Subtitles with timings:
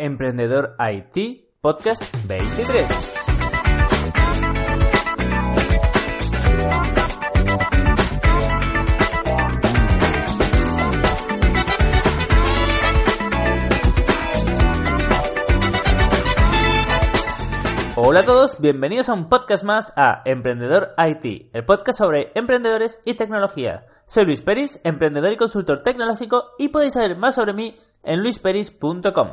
[0.00, 3.10] Emprendedor IT Podcast 23.
[17.96, 23.02] Hola a todos, bienvenidos a un podcast más a Emprendedor IT, el podcast sobre emprendedores
[23.04, 23.84] y tecnología.
[24.06, 29.28] Soy Luis Peris, emprendedor y consultor tecnológico y podéis saber más sobre mí en luisperis.com.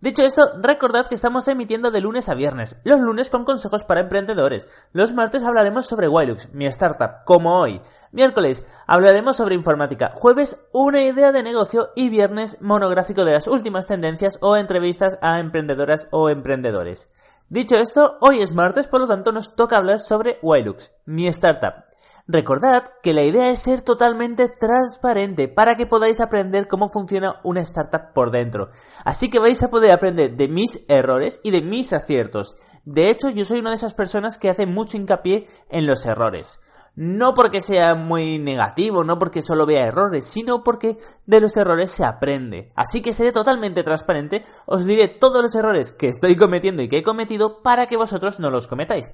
[0.00, 4.00] Dicho esto, recordad que estamos emitiendo de lunes a viernes, los lunes con consejos para
[4.00, 7.80] emprendedores, los martes hablaremos sobre Wilux, mi startup, como hoy,
[8.12, 13.86] miércoles hablaremos sobre informática, jueves una idea de negocio y viernes monográfico de las últimas
[13.86, 17.10] tendencias o entrevistas a emprendedoras o emprendedores.
[17.48, 21.87] Dicho esto, hoy es martes, por lo tanto nos toca hablar sobre Wilux, mi startup.
[22.30, 27.62] Recordad que la idea es ser totalmente transparente para que podáis aprender cómo funciona una
[27.62, 28.68] startup por dentro.
[29.06, 32.56] Así que vais a poder aprender de mis errores y de mis aciertos.
[32.84, 36.60] De hecho, yo soy una de esas personas que hace mucho hincapié en los errores.
[36.96, 41.92] No porque sea muy negativo, no porque solo vea errores, sino porque de los errores
[41.92, 42.68] se aprende.
[42.74, 46.98] Así que seré totalmente transparente, os diré todos los errores que estoy cometiendo y que
[46.98, 49.12] he cometido para que vosotros no los cometáis.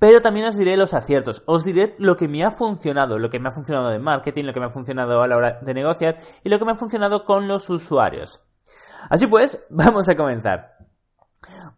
[0.00, 3.38] Pero también os diré los aciertos, os diré lo que me ha funcionado, lo que
[3.38, 6.16] me ha funcionado de marketing, lo que me ha funcionado a la hora de negociar
[6.42, 8.40] y lo que me ha funcionado con los usuarios.
[9.10, 10.78] Así pues, vamos a comenzar.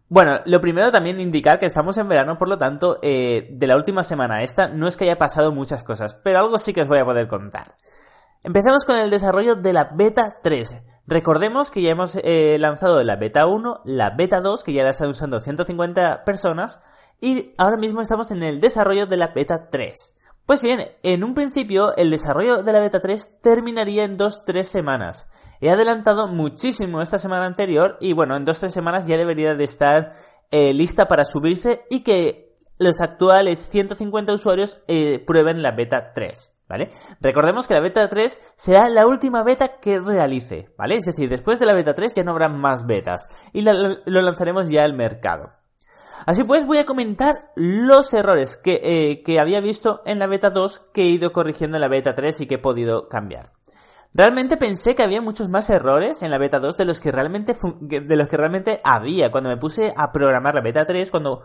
[0.07, 3.75] Bueno, lo primero también indicar que estamos en verano, por lo tanto, eh, de la
[3.75, 6.87] última semana esta no es que haya pasado muchas cosas, pero algo sí que os
[6.87, 7.75] voy a poder contar.
[8.45, 10.83] Empecemos con el desarrollo de la beta 3.
[11.07, 14.89] Recordemos que ya hemos eh, lanzado la beta 1, la beta 2, que ya la
[14.89, 16.81] están usando 150 personas,
[17.21, 20.13] y ahora mismo estamos en el desarrollo de la beta 3.
[20.45, 25.29] Pues bien, en un principio el desarrollo de la beta 3 terminaría en 2-3 semanas.
[25.61, 30.11] He adelantado muchísimo esta semana anterior y bueno, en 2-3 semanas ya debería de estar
[30.51, 36.53] eh, lista para subirse y que los actuales 150 usuarios eh, prueben la beta 3.
[36.73, 36.89] ¿Vale?
[37.21, 40.95] Recordemos que la beta 3 será la última beta que realice, ¿vale?
[40.95, 44.69] Es decir, después de la beta 3 ya no habrá más betas y lo lanzaremos
[44.69, 45.51] ya al mercado.
[46.25, 50.49] Así pues, voy a comentar los errores que, eh, que había visto en la beta
[50.49, 53.51] 2 que he ido corrigiendo en la beta 3 y que he podido cambiar.
[54.15, 57.55] Realmente pensé que había muchos más errores en la beta 2 de los que realmente
[57.81, 59.31] de los que realmente había.
[59.31, 61.41] Cuando me puse a programar la beta 3, cuando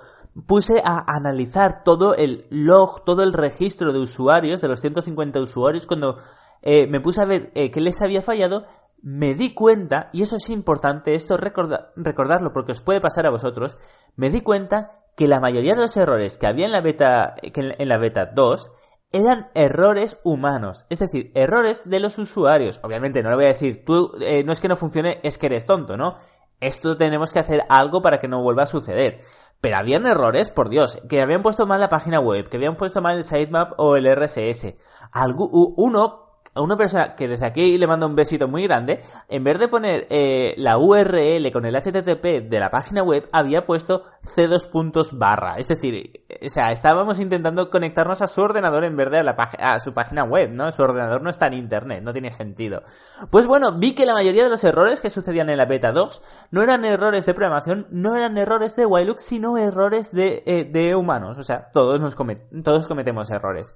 [0.46, 5.86] puse a analizar todo el log, todo el registro de usuarios, de los 150 usuarios,
[5.86, 6.18] cuando
[6.60, 8.66] eh, me puse a ver eh, qué les había fallado,
[9.00, 13.78] me di cuenta, y eso es importante, esto recordarlo porque os puede pasar a vosotros,
[14.16, 17.88] me di cuenta que la mayoría de los errores que había en la beta, en
[17.88, 18.70] la beta 2
[19.10, 22.80] eran errores humanos, es decir, errores de los usuarios.
[22.82, 25.46] Obviamente no le voy a decir, tú eh, no es que no funcione, es que
[25.46, 26.16] eres tonto, ¿no?
[26.60, 29.20] Esto tenemos que hacer algo para que no vuelva a suceder.
[29.60, 33.00] Pero habían errores, por Dios, que habían puesto mal la página web, que habían puesto
[33.00, 34.74] mal el sitemap o el RSS.
[35.12, 39.44] Algo, uno a una persona que desde aquí le manda un besito muy grande, en
[39.44, 44.02] vez de poner eh, la URL con el HTTP de la página web, había puesto
[44.22, 45.58] C2 puntos barra.
[45.58, 49.32] Es decir, o sea, estábamos intentando conectarnos a su ordenador en vez de a, la
[49.32, 50.70] a su página web, ¿no?
[50.72, 52.82] Su ordenador no está en internet, no tiene sentido.
[53.30, 56.22] Pues bueno, vi que la mayoría de los errores que sucedían en la beta 2
[56.50, 60.94] no eran errores de programación, no eran errores de Wilux, sino errores de, eh, de
[60.94, 61.38] humanos.
[61.38, 62.14] O sea, todos, nos
[62.62, 63.74] todos cometemos errores.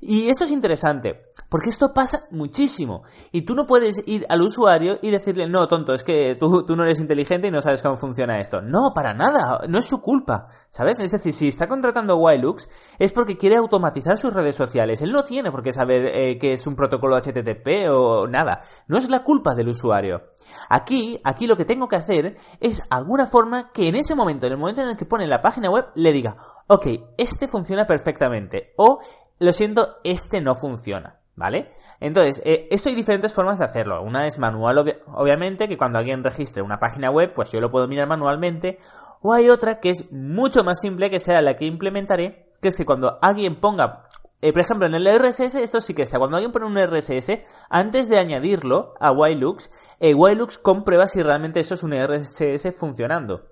[0.00, 3.04] Y esto es interesante, porque esto pasa muchísimo.
[3.32, 6.76] Y tú no puedes ir al usuario y decirle, no, tonto, es que tú, tú
[6.76, 8.60] no eres inteligente y no sabes cómo funciona esto.
[8.60, 11.00] No, para nada, no es su culpa, ¿sabes?
[11.00, 12.68] Es decir, si está contratando Wilux
[12.98, 15.00] es porque quiere automatizar sus redes sociales.
[15.00, 18.60] Él no tiene por qué saber eh, que es un protocolo HTTP o nada.
[18.88, 20.32] No es la culpa del usuario.
[20.68, 24.52] Aquí, aquí lo que tengo que hacer es alguna forma que en ese momento, en
[24.52, 28.72] el momento en el que pone la página web, le diga, ok, este funciona perfectamente.
[28.76, 28.98] O
[29.38, 31.20] lo siento, este no funciona.
[31.36, 31.70] ¿Vale?
[31.98, 34.00] Entonces, eh, esto hay diferentes formas de hacerlo.
[34.02, 37.88] Una es manual, obviamente, que cuando alguien registre una página web, pues yo lo puedo
[37.88, 38.78] mirar manualmente.
[39.20, 42.76] O hay otra que es mucho más simple, que será la que implementaré, que es
[42.76, 44.08] que cuando alguien ponga,
[44.44, 47.40] eh, por ejemplo, en el RSS, esto sí que sea, cuando alguien pone un RSS,
[47.70, 49.70] antes de añadirlo a Ylux,
[50.00, 53.46] eh, Ylux comprueba si realmente eso es un RSS funcionando.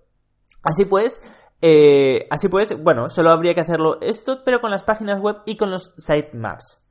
[0.62, 1.22] Así pues,
[1.62, 5.56] eh, así pues, bueno, solo habría que hacerlo esto, pero con las páginas web y
[5.56, 6.81] con los sitemaps.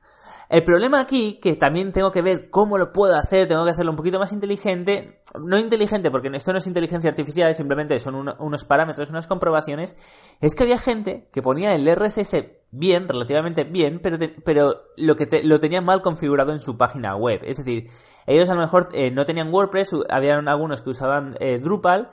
[0.52, 3.92] El problema aquí, que también tengo que ver cómo lo puedo hacer, tengo que hacerlo
[3.92, 8.66] un poquito más inteligente, no inteligente porque esto no es inteligencia artificial, simplemente son unos
[8.66, 9.96] parámetros, unas comprobaciones,
[10.42, 15.42] es que había gente que ponía el RSS bien, relativamente bien, pero, pero lo que
[15.42, 17.40] lo tenían mal configurado en su página web.
[17.46, 17.86] Es decir,
[18.28, 22.10] ellos a lo mejor eh, no tenían WordPress, habían algunos que usaban eh, Drupal,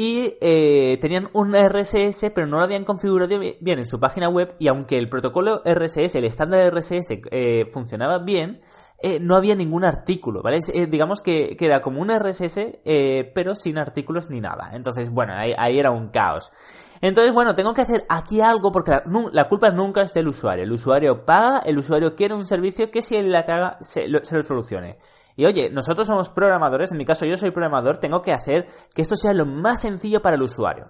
[0.00, 4.56] y eh, tenían un RSS pero no lo habían configurado bien en su página web
[4.58, 8.62] y aunque el protocolo RSS, el estándar RSS eh, funcionaba bien,
[9.02, 10.60] eh, no había ningún artículo, ¿vale?
[10.88, 12.78] digamos que, era como un RSS
[13.34, 14.70] pero sin artículos ni nada.
[14.72, 16.50] Entonces, bueno, ahí, era un caos.
[17.02, 19.02] Entonces, bueno, tengo que hacer aquí algo porque
[19.32, 20.64] la, culpa nunca es del usuario.
[20.64, 24.24] El usuario paga, el usuario quiere un servicio que si él la caga se lo
[24.24, 24.96] solucione.
[25.40, 29.00] Y oye, nosotros somos programadores, en mi caso yo soy programador, tengo que hacer que
[29.00, 30.84] esto sea lo más sencillo para el usuario.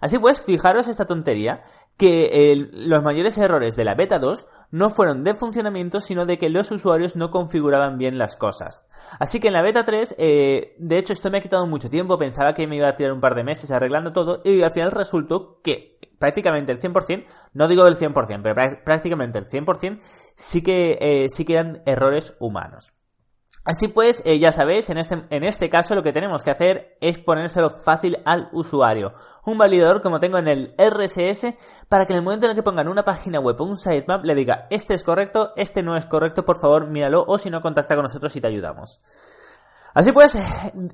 [0.00, 1.60] Así pues, fijaros esta tontería,
[1.98, 6.48] que los mayores errores de la beta 2 no fueron de funcionamiento, sino de que
[6.48, 8.86] los usuarios no configuraban bien las cosas.
[9.20, 12.16] Así que en la beta 3, eh, de hecho esto me ha quitado mucho tiempo,
[12.16, 14.90] pensaba que me iba a tirar un par de meses arreglando todo, y al final
[14.90, 18.54] resultó que prácticamente el 100%, no digo el 100%, pero
[18.86, 20.00] prácticamente el 100%
[20.34, 22.94] sí que, eh, sí que eran errores humanos.
[23.64, 26.96] Así pues, eh, ya sabéis, en este, en este caso lo que tenemos que hacer
[27.00, 29.14] es ponérselo fácil al usuario.
[29.46, 31.54] Un validador como tengo en el RSS
[31.88, 34.24] para que en el momento en el que pongan una página web o un sitemap
[34.24, 37.62] le diga este es correcto, este no es correcto, por favor míralo o si no
[37.62, 39.00] contacta con nosotros y te ayudamos.
[39.94, 40.36] Así pues,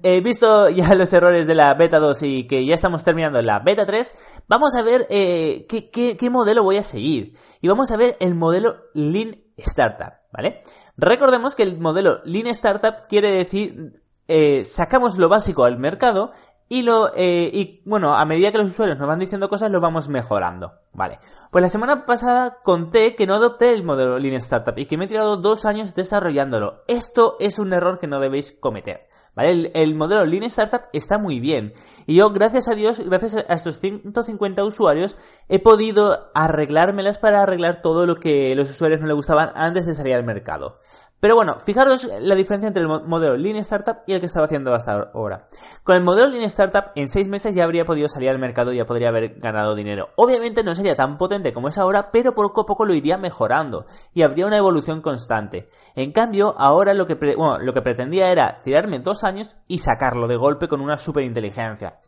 [0.02, 3.60] he visto ya los errores de la beta 2 y que ya estamos terminando la
[3.60, 7.32] beta 3, vamos a ver eh, qué modelo voy a seguir.
[7.62, 10.60] Y vamos a ver el modelo Lean Startup, ¿vale?
[10.96, 13.92] Recordemos que el modelo Lean Startup quiere decir
[14.26, 16.32] eh, sacamos lo básico al mercado
[16.68, 19.80] y lo eh, y bueno a medida que los usuarios nos van diciendo cosas lo
[19.80, 21.18] vamos mejorando vale
[21.50, 25.06] pues la semana pasada conté que no adopté el modelo Lean Startup y que me
[25.06, 26.82] he tirado dos años desarrollándolo.
[26.86, 29.70] Esto es un error que no debéis cometer ¿Vale?
[29.74, 31.72] El, modelo Lean Startup está muy bien.
[32.06, 35.16] Y yo, gracias a Dios, gracias a estos 150 usuarios,
[35.48, 39.94] he podido arreglármelas para arreglar todo lo que los usuarios no le gustaban antes de
[39.94, 40.80] salir al mercado.
[41.20, 44.72] Pero bueno, fijaros la diferencia entre el modelo Lean Startup y el que estaba haciendo
[44.72, 45.48] hasta ahora.
[45.82, 48.76] Con el modelo Lean Startup, en 6 meses ya habría podido salir al mercado y
[48.76, 50.10] ya podría haber ganado dinero.
[50.16, 53.86] Obviamente no sería tan potente como es ahora, pero poco a poco lo iría mejorando
[54.14, 55.68] y habría una evolución constante.
[55.96, 60.36] En cambio, ahora lo que, lo que pretendía era tirarme dos años y sacarlo de
[60.36, 61.98] golpe con una super inteligencia.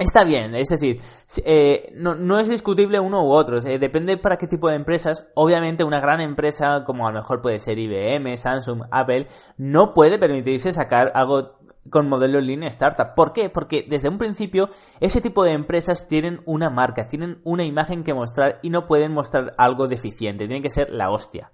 [0.00, 0.98] Está bien, es decir,
[1.44, 5.30] eh, no, es discutible uno u otro, depende para qué tipo de empresas.
[5.34, 9.26] Obviamente una gran empresa como a lo mejor puede ser IBM, Samsung, Apple,
[9.58, 11.58] no puede permitirse sacar algo
[11.90, 13.14] con modelo Lean Startup.
[13.14, 13.50] ¿Por qué?
[13.50, 14.70] Porque desde un principio
[15.00, 19.12] ese tipo de empresas tienen una marca, tienen una imagen que mostrar y no pueden
[19.12, 21.52] mostrar algo deficiente, tienen que ser la hostia.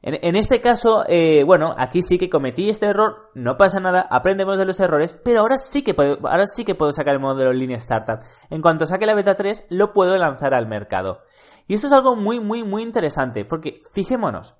[0.00, 4.56] En, este caso, eh, bueno, aquí sí que cometí este error, no pasa nada, aprendemos
[4.56, 7.78] de los errores, pero ahora sí que ahora sí que puedo sacar el modelo línea
[7.78, 8.20] startup.
[8.48, 11.22] En cuanto saque la beta 3, lo puedo lanzar al mercado.
[11.66, 14.54] Y esto es algo muy, muy, muy interesante, porque fijémonos.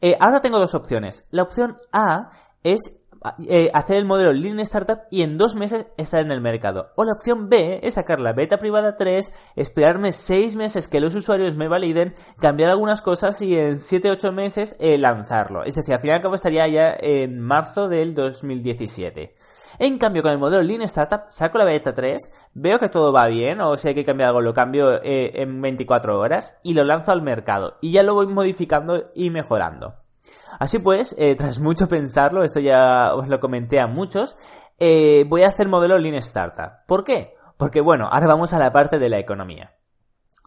[0.00, 1.26] Eh, ahora tengo dos opciones.
[1.30, 2.30] La opción A
[2.62, 2.99] es
[3.48, 6.90] eh, hacer el modelo Lean Startup y en dos meses estar en el mercado.
[6.96, 11.14] O la opción B es sacar la beta privada 3, esperarme seis meses que los
[11.14, 15.64] usuarios me validen, cambiar algunas cosas y en 7-8 meses eh, lanzarlo.
[15.64, 19.34] Es decir, al final cabo estaría ya en marzo del 2017.
[19.78, 23.28] En cambio, con el modelo Lean Startup, saco la beta 3, veo que todo va
[23.28, 26.84] bien, o si hay que cambiar algo, lo cambio eh, en 24 horas y lo
[26.84, 27.78] lanzo al mercado.
[27.80, 29.99] Y ya lo voy modificando y mejorando.
[30.58, 34.36] Así pues, eh, tras mucho pensarlo, esto ya os lo comenté a muchos,
[34.78, 36.84] eh, voy a hacer modelo Lean Startup.
[36.86, 37.34] ¿Por qué?
[37.56, 39.76] Porque bueno, ahora vamos a la parte de la economía.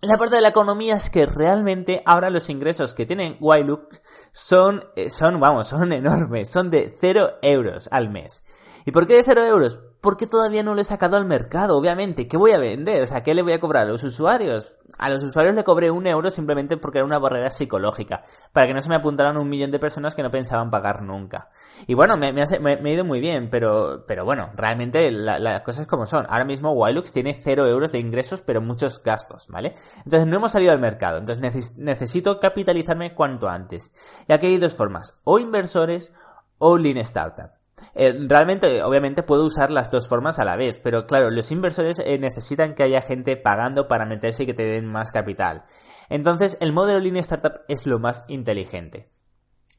[0.01, 3.87] La parte de la economía es que realmente ahora los ingresos que tienen Wilook
[4.33, 8.43] son, eh, son, vamos, son enormes, son de 0 euros al mes.
[8.85, 9.79] ¿Y por qué de 0 euros?
[10.03, 12.27] Porque todavía no lo he sacado al mercado, obviamente.
[12.27, 13.03] ¿Qué voy a vender?
[13.03, 14.75] O sea, ¿qué le voy a cobrar a los usuarios?
[14.97, 18.21] A los usuarios le cobré un euro simplemente porque era una barrera psicológica.
[18.51, 21.51] Para que no se me apuntaran un millón de personas que no pensaban pagar nunca.
[21.87, 26.25] Y bueno, me, ha ido muy bien, pero, pero bueno, realmente las cosas como son.
[26.27, 29.73] Ahora mismo Wilux tiene 0 euros de ingresos, pero muchos gastos, ¿vale?
[30.03, 31.19] Entonces no hemos salido al mercado.
[31.19, 33.93] Entonces necesito capitalizarme cuanto antes.
[34.27, 35.21] Y aquí hay dos formas.
[35.23, 36.11] O inversores
[36.57, 37.62] o lean startup.
[37.95, 41.99] Eh, realmente, obviamente, puedo usar las dos formas a la vez, pero claro, los inversores
[41.99, 45.63] eh, necesitan que haya gente pagando para meterse y que te den más capital.
[46.09, 49.09] Entonces, el modelo Lean Startup es lo más inteligente.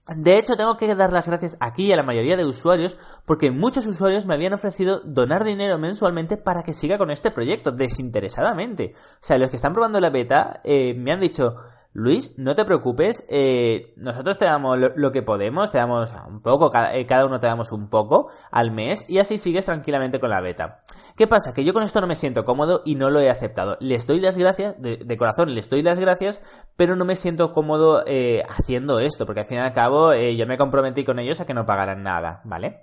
[0.06, 3.86] De hecho, tengo que dar las gracias aquí a la mayoría de usuarios porque muchos
[3.86, 8.90] usuarios me habían ofrecido donar dinero mensualmente para que siga con este proyecto desinteresadamente.
[8.94, 11.56] O sea, los que están probando la beta eh, me han dicho,
[11.96, 16.72] Luis, no te preocupes, eh, nosotros te damos lo, que podemos, te damos un poco,
[16.92, 20.40] eh, cada, uno te damos un poco al mes y así sigues tranquilamente con la
[20.40, 20.82] beta.
[21.16, 21.54] ¿Qué pasa?
[21.54, 23.76] Que yo con esto no me siento cómodo y no lo he aceptado.
[23.78, 26.42] Les doy las gracias, de, corazón les doy las gracias,
[26.74, 30.46] pero no me siento cómodo eh, haciendo esto, porque al fin y al cabo yo
[30.48, 32.80] me comprometí con ellos a que no pagaran nada, ¿vale?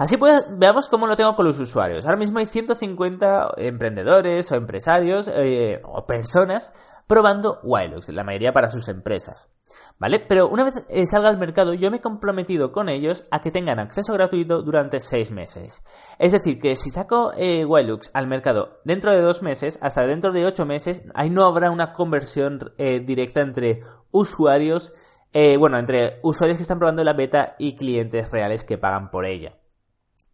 [0.00, 2.06] Así pues, veamos cómo lo tengo con los usuarios.
[2.06, 6.72] Ahora mismo hay 150 emprendedores o empresarios eh, o personas
[7.06, 9.50] probando Wilux, la mayoría para sus empresas.
[9.98, 10.18] ¿Vale?
[10.20, 13.50] Pero una vez eh, salga al mercado, yo me he comprometido con ellos a que
[13.50, 15.82] tengan acceso gratuito durante 6 meses.
[16.18, 20.32] Es decir, que si saco eh, Wilux al mercado dentro de 2 meses, hasta dentro
[20.32, 24.94] de 8 meses, ahí no habrá una conversión eh, directa entre usuarios,
[25.58, 29.59] bueno, entre usuarios que están probando la beta y clientes reales que pagan por ella.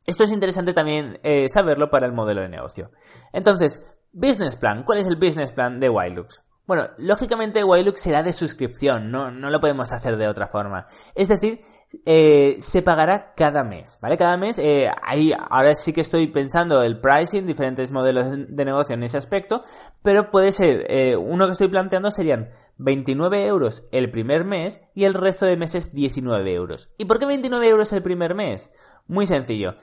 [0.06, 2.92] Esto es interesante también eh, saberlo para el modelo de negocio.
[3.32, 4.84] Entonces, business plan.
[4.84, 6.45] ¿Cuál es el business plan de Wilux?
[6.66, 10.86] Bueno, lógicamente Wilux será de suscripción, no, no lo podemos hacer de otra forma.
[11.14, 11.60] Es decir,
[12.04, 14.16] eh, se pagará cada mes, ¿vale?
[14.16, 18.94] Cada mes, eh, ahí ahora sí que estoy pensando el pricing, diferentes modelos de negocio
[18.94, 19.62] en ese aspecto,
[20.02, 25.04] pero puede ser, eh, uno que estoy planteando serían 29 euros el primer mes y
[25.04, 26.92] el resto de meses 19 euros.
[26.98, 28.70] ¿Y por qué 29 euros el primer mes?
[29.06, 29.76] Muy sencillo.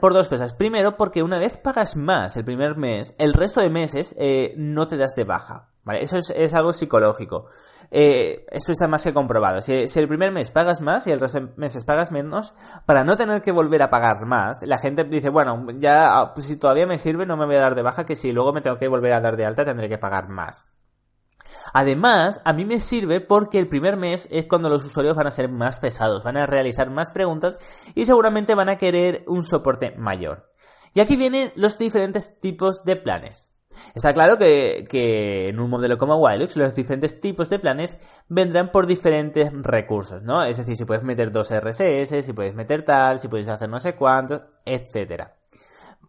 [0.00, 0.54] Por dos cosas.
[0.54, 4.88] Primero, porque una vez pagas más el primer mes, el resto de meses eh, no
[4.88, 5.68] te das de baja.
[5.84, 6.02] ¿Vale?
[6.02, 7.46] Eso es, algo psicológico.
[7.90, 9.60] Eh, esto está más que comprobado.
[9.60, 12.54] Si, el primer mes pagas más y el resto de meses pagas menos,
[12.86, 16.46] para no tener que volver a pagar más, la gente dice, bueno, ya ah, pues
[16.46, 18.60] si todavía me sirve no me voy a dar de baja, que si luego me
[18.60, 20.64] tengo que volver a dar de alta tendré que pagar más.
[21.72, 25.32] Además, a mí me sirve porque el primer mes es cuando los usuarios van a
[25.32, 27.58] ser más pesados, van a realizar más preguntas
[27.94, 30.50] y seguramente van a querer un soporte mayor.
[30.94, 33.52] Y aquí vienen los diferentes tipos de planes.
[33.94, 37.96] Está claro que, en un modelo como Wilux los diferentes tipos de planes
[38.28, 40.42] vendrán por diferentes recursos, ¿no?
[40.42, 43.80] Es decir, si puedes meter dos RSS, si puedes meter tal, si puedes hacer no
[43.80, 45.36] sé cuánto, etcétera.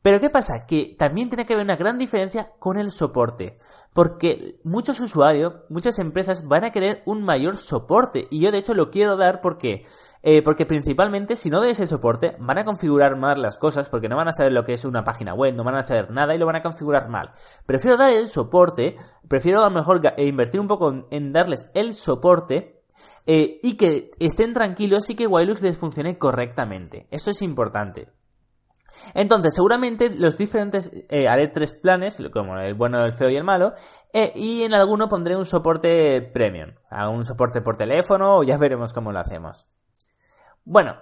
[0.04, 0.68] Pero ¿qué pasa?
[0.68, 3.56] Que también tiene que haber una gran diferencia con el soporte.
[3.94, 8.28] Porque muchos usuarios, muchas empresas van a querer un mayor soporte.
[8.30, 9.86] Y yo de hecho lo quiero dar porque...
[10.26, 14.08] Eh, porque principalmente si no doy ese soporte van a configurar mal las cosas porque
[14.08, 16.34] no van a saber lo que es una página web, no van a saber nada
[16.34, 17.32] y lo van a configurar mal.
[17.66, 18.96] Prefiero dar el soporte,
[19.28, 22.84] prefiero a lo mejor invertir un poco en darles el soporte
[23.26, 27.06] eh, y que estén tranquilos y que Wilux les funcione correctamente.
[27.12, 28.08] Esto es importante.
[29.14, 33.44] Entonces, seguramente los diferentes, eh, haré tres planes, como el bueno, el feo y el
[33.44, 33.74] malo,
[34.14, 36.72] eh, y en alguno pondré un soporte premium,
[37.12, 39.68] un soporte por teléfono, o ya veremos cómo lo hacemos.
[40.66, 40.96] Bueno,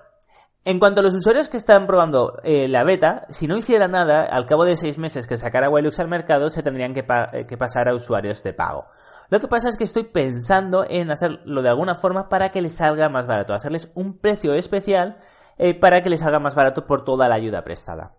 [0.63, 4.24] en cuanto a los usuarios que están probando eh, la beta, si no hiciera nada,
[4.24, 7.03] al cabo de seis meses que sacara Wilux al mercado, se tendrían que,
[7.48, 8.86] que, pasar a usuarios de pago.
[9.30, 12.75] Lo que pasa es que estoy pensando en hacerlo de alguna forma para que les
[12.75, 15.18] salga más barato, hacerles un precio especial
[15.58, 18.13] eh, para que les salga más barato por toda la ayuda prestada.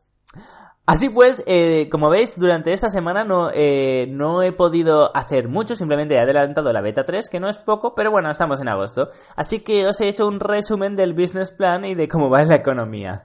[0.92, 5.75] Así pues, eh, como veis, durante esta semana no, eh, no he podido hacer mucho,
[5.75, 9.08] simplemente he adelantado la beta 3, que no es poco, pero bueno, estamos en agosto.
[9.34, 12.56] Así que os he hecho un resumen del business plan y de cómo va la
[12.56, 13.25] economía.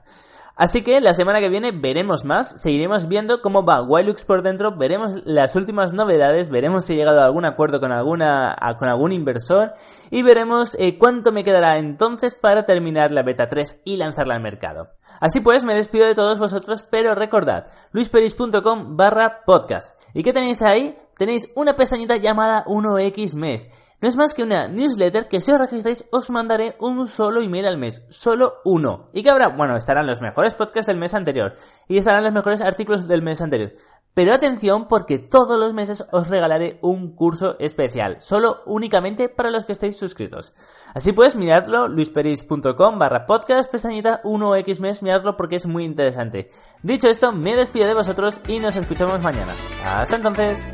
[0.58, 4.76] Así que la semana que viene veremos más, seguiremos viendo cómo va Wilux por dentro,
[4.76, 9.12] veremos las últimas novedades, veremos si he llegado a algún acuerdo con alguna con algún
[9.12, 9.72] inversor
[10.10, 14.42] y veremos eh, cuánto me quedará entonces para terminar la beta 3 y lanzarla al
[14.42, 14.88] mercado.
[15.20, 19.94] Así pues, me despido de todos vosotros, pero recordad, luisperis.com barra podcast.
[20.12, 20.96] ¿Y qué tenéis ahí?
[21.16, 23.68] Tenéis una pestañita llamada 1X mes
[24.00, 27.66] no es más que una newsletter que si os registráis os mandaré un solo email
[27.66, 29.10] al mes, solo uno.
[29.12, 31.54] Y que habrá, bueno, estarán los mejores podcasts del mes anterior
[31.88, 33.72] y estarán los mejores artículos del mes anterior.
[34.14, 39.64] Pero atención porque todos los meses os regalaré un curso especial, solo únicamente para los
[39.64, 40.54] que estéis suscritos.
[40.94, 46.50] Así pues, miradlo, luisperis.com barra podcast, pestañita 1x mes, miradlo porque es muy interesante.
[46.82, 49.54] Dicho esto, me despido de vosotros y nos escuchamos mañana.
[49.84, 50.64] Hasta entonces.